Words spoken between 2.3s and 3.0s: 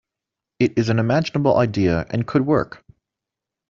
work.